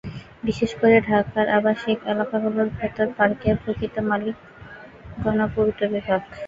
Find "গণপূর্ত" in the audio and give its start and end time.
5.17-5.79